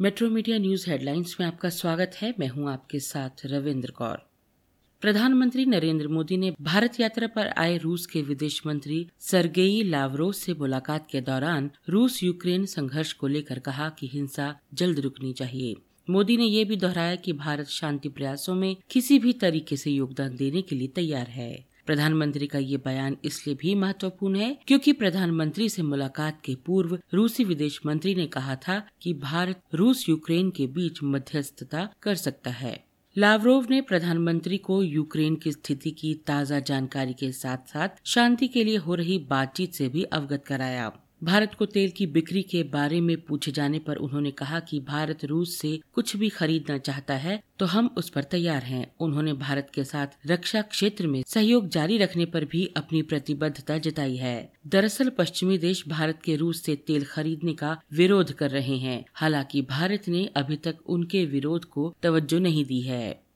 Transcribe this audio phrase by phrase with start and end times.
[0.00, 4.18] Metro media news headlines में आपका स्वागत है। मैं हूँ आपके साथ रविंद्र कौर।
[5.00, 10.54] प्रधानमंत्री नरेंद्र मोदी ने भारत यात्रा पर आए रूस के विदेश मंत्री सरगेई लावरोव से
[10.54, 15.74] मुलाकात के दौरान रूस यूक्रेन संघर्ष को लेकर कहा कि हिंसा जल्द रुकनी चाहिए।
[16.10, 20.36] मोदी ने ये भी दोहराया कि भारत शांति प्रयासों में किसी भी तरीके से योगदान
[20.36, 25.68] देने के लिए तैयार है। प्रधानमंत्री का ये बयान इसलिए भी महत्वपूर्ण है क्योंकि प्रधानमंत्री
[25.68, 30.66] से मुलाकात के पूर्व रूसी विदेश मंत्री ने कहा था कि भारत रूस यूक्रेन के
[30.66, 32.76] बीच मध्यस्थता कर सकता है।
[33.16, 38.64] लावरोव ने प्रधानमंत्री को यूक्रेन की स्थिति की ताज़ा जानकारी के साथ साथ शांति के
[38.64, 43.00] लिए हो रही बातचीत से भी अवगत कराया। भारत को तेल की बिक्री के बारे
[43.00, 47.42] में पूछे जाने पर उन्होंने कहा कि भारत रूस से कुछ भी खरीदना चाहता है
[47.58, 51.98] तो हम उस पर तैयार हैं। उन्होंने भारत के साथ रक्षा क्षेत्र में सहयोग जारी
[51.98, 57.04] रखने पर भी अपनी प्रतिबद्धता जताई है। दरअसल, पश्चिमी देश भारत के रूस से तेल
[57.04, 62.38] खरीदने का विरोध कर रहे हैं। हालाँकि भारत ने अभी तक उनके विरोध को तवज्जो
[62.38, 63.27] नहीं दी है।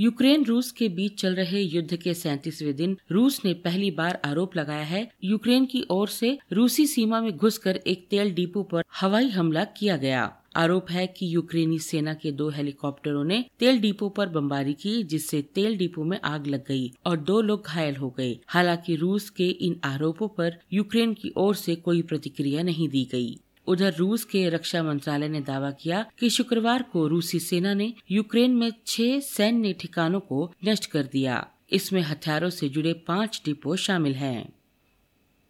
[0.00, 4.56] यूक्रेन रूस के बीच चल रहे युद्ध के सैंतीसवें दिन रूस ने पहली बार आरोप
[4.56, 9.28] लगाया है। यूक्रेन की ओर से रूसी सीमा में घुसकर एक तेल डिपो पर हवाई
[9.28, 14.28] हमला किया गया। आरोप है कि यूक्रेनी सेना के दो हेलीकॉप्टरों ने तेल डिपो पर
[14.28, 18.38] बमबारी की, जिससे तेल डिपो में आग लग गई और दो लोग घायल हो गए।
[18.46, 23.38] हालाँकि रूस के इन आरोपों पर यूक्रेन की ओर से कोई प्रतिक्रिया नहीं दी गई।
[23.66, 28.50] उधर रूस के रक्षा मंत्रालय ने दावा किया कि शुक्रवार को रूसी सेना ने यूक्रेन
[28.50, 34.14] में छह सैन्य ठिकानों को नष्ट कर दिया। इसमें हथियारों से जुड़े पाँच डिपो शामिल
[34.14, 34.52] हैं।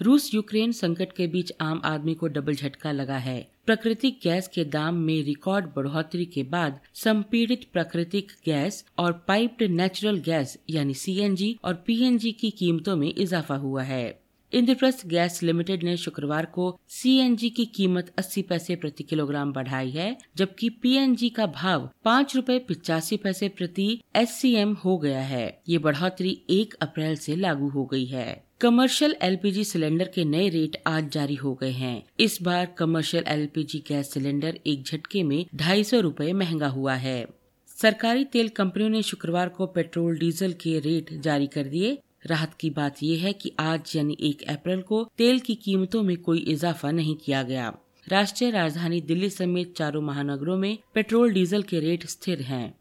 [0.00, 4.64] रूस यूक्रेन संकट के बीच आम आदमी को डबल झटका लगा है। प्राकृतिक गैस के
[4.64, 11.58] दाम में रिकॉर्ड बढ़ोतरी के बाद संपीड़ित प्राकृतिक गैस और पाइप्ड नेचुरल गैस यानी सीएनजी
[11.64, 14.25] और पीएनजी की कीमतों में इजाफा हुआ है।
[14.56, 20.16] इंद्रप्रस्थ गैस लिमिटेड ने शुक्रवार को सीएनजी की कीमत 80 पैसे प्रति किलोग्राम बढ़ाई है,
[20.36, 26.42] जबकि पीएनजी का भाव पाँच रूपए पिचासी पैसे प्रति एससीएम हो गया है। ये बढ़ोतरी
[26.50, 31.34] एक अप्रैल से लागू हो गई है। कमर्शियल एलपीजी सिलेंडर के नए रेट आज जारी
[31.34, 36.32] हो गए हैं। इस बार कमर्शियल एलपीजी गैस सिलेंडर एक झटके में ढाई सौ रूपए
[36.32, 37.26] महँगा हुआ है।
[37.68, 42.70] सरकारी तेल कंपनियों ने शुक्रवार को पेट्रोल डीजल के रेट जारी कर दिए राहत की
[42.70, 46.90] बात यह है कि आज यानी एक अप्रैल को तेल की कीमतों में कोई इजाफा
[46.90, 47.76] नहीं किया गया।
[48.08, 52.74] राष्ट्रीय राजधानी दिल्ली समेत चारों महानगरों में पेट्रोल, डीजल के रेट स्थिर हैं।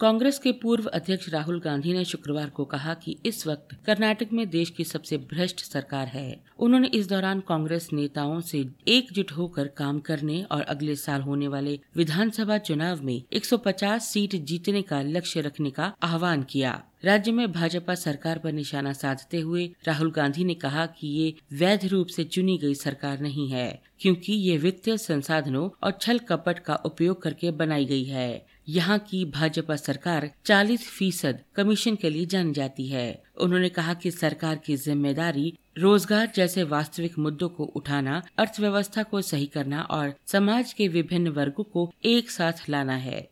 [0.00, 4.50] कांग्रेस के पूर्व अध्यक्ष राहुल गांधी ने शुक्रवार को कहा कि इस वक्त कर्नाटक में
[4.50, 9.98] देश की सबसे भ्रष्ट सरकार है। उन्होंने इस दौरान कांग्रेस नेताओं से एकजुट होकर काम
[9.98, 15.70] करने और अगले साल होने वाले विधानसभा चुनाव में 150 सीट जीतने का लक्ष्य रखने
[15.70, 20.86] का आह्वान किया। राज्य में भाजपा सरकार पर निशाना साधते हुए राहुल गांधी ने कहा
[20.90, 25.98] कि ये वैध रूप से चुनी गई सरकार नहीं है, क्योंकि ये वित्तीय संसाधनों और
[26.00, 31.96] छल कपट का उपयोग करके बनाई गई है। यहाँ की भाजपा सरकार 40 फ़ीसद कमीशन
[31.96, 37.48] के लिए जानी जाती है। उन्होंने कहा कि सरकार की ज़िम्मेदारी रोज़गार जैसे वास्तविक मुद्दों
[37.48, 42.96] को उठाना, अर्थव्यवस्था को सही करना और समाज के विभिन्न वर्गों को एक साथ लाना
[42.98, 43.26] है।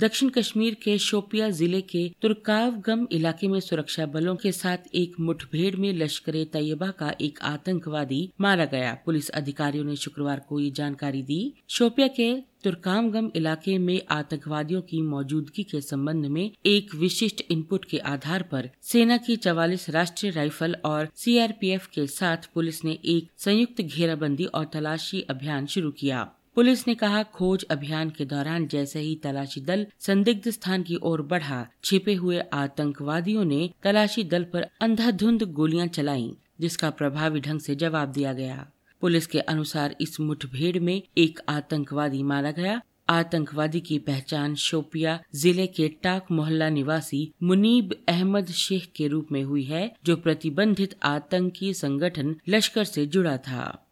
[0.00, 5.74] दक्षिण कश्मीर के शोपिया ज़िले के तुर्कावगम इलाके में सुरक्षा बलों के साथ एक मुठभेड़
[5.76, 10.70] में लश्कर ए तैयबा का एक आतंकवादी मारा गया। पुलिस अधिकारियों ने शुक्रवार को ये
[10.70, 12.32] जानकारी दी। शोपिया के
[12.64, 18.70] तुर्कामगम इलाके में आतंकवादियों की मौजूदगी के संबंध में एक विशिष्ट इनपुट के आधार पर
[18.82, 24.70] सेना की चवालीस राष्ट्रीय राइफल और सीआरपीएफ के साथ पुलिस ने एक संयुक्त घेराबंदी और
[24.72, 29.86] तलाशी अभियान शुरू किया। पुलिस ने कहा खोज अभियान के दौरान जैसे ही तलाशी दल
[29.98, 36.30] संदिग्ध स्थान की ओर बढ़ा छिपे हुए आतंकवादियों ने तलाशी दल पर अंधाधुंध गोलियाँ चलाईं,
[36.60, 38.66] जिसका प्रभावी ढंग से जवाब दिया गया।
[39.02, 45.66] पुलिस के अनुसार इस मुठभेड़ में एक आतंकवादी मारा गया। आतंकवादी की पहचान शोपिया ज़िले
[45.66, 51.72] के टाक मोहल्ला निवासी मुनीब अहमद शेख के रूप में हुई है जो प्रतिबंधित आतंकी
[51.74, 53.86] संगठन लश्कर से जुड़ा था।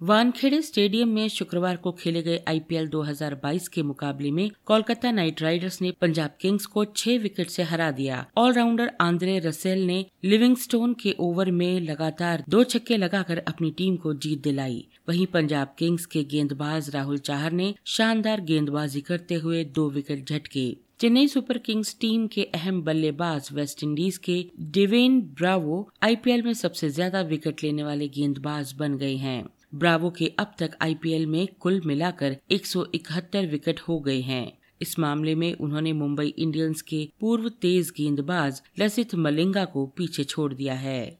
[0.00, 5.80] वानखेड़े स्टेडियम में शुक्रवार को खेले गए आईपीएल 2022 के मुकाबले में कोलकाता नाइट राइडर्स
[5.82, 11.14] ने पंजाब किंग्स को छह विकेट से हरा दिया। ऑलराउंडर आंद्रे रसेल ने लिविंगस्टोन के
[11.20, 16.24] ओवर में लगातार दो छक्के लगाकर अपनी टीम को जीत दिलाई। वहीं पंजाब किंग्स के
[16.24, 20.68] गेंदबाज राहुल चाहर ने शानदार गेंदबाजी करते हुए दो विकेट झटके।
[21.00, 26.90] चेन्नई सुपर किंग्स टीम के अहम बल्लेबाज वेस्ट इंडीज के डिवेन ब्रावो आईपीएल में सबसे
[26.90, 29.42] ज़्यादा विकेट लेने वाले गेंदबाज बन गए हैं।
[29.72, 34.52] ब्रावो के अब तक आईपीएल में कुल मिलाकर 171 विकेट हो गए हैं।
[34.82, 40.52] इस मामले में उन्होंने मुंबई इंडियंस के पूर्व तेज गेंदबाज लसित मलिंगा को पीछे छोड़
[40.54, 41.18] दिया है।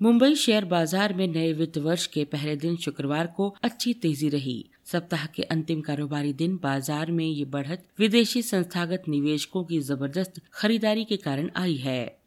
[0.00, 4.64] मुंबई शेयर बाज़ार में नए वित्त वर्ष के पहले दिन शुक्रवार को अच्छी तेज़ी रही।
[4.84, 11.04] सप्ताह के अंतिम कारोबारी दिन बाज़ार में ये बढ़त विदेशी संस्थागत निवेशकों की ज़बरदस्त खरीदारी
[11.04, 12.21] के कारण आई है।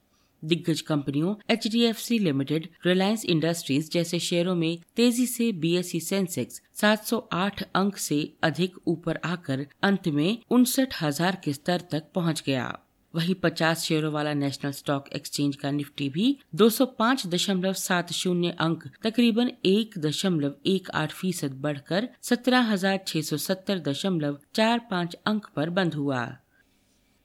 [0.46, 7.98] दिग्गज कंपनियों एचडीएफसी लिमिटेड रिलायंस इंडस्ट्रीज़ जैसे शेयरों में तेज़ी से बीएसई सेंसेक्स 708 अंक
[7.98, 12.78] से अधिक ऊपर आकर अंत में उनसठ हज़ार के स्तर तक पहुँच गया।
[13.14, 16.26] वहीं 50 शेयरों वाला नेशनल स्टॉक एक्सचेंज का निफ्टी भी
[16.56, 24.40] 205.70 अंक, तकरीबन एक दशमलव एक आठ फ़ीसद बढ़कर सत्रह हज़ार छह सौ सत्तर दशमलव
[24.56, 26.26] चार पाँच अंक पर बंद हुआ।